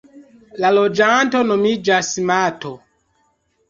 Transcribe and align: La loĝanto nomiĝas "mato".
La 0.65 0.71
loĝanto 0.77 1.43
nomiĝas 1.53 2.13
"mato". 2.35 2.77